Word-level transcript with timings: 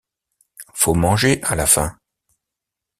Faut 0.73 0.95
manger 0.95 1.43
à 1.43 1.53
la 1.55 1.67
fin. 1.67 1.95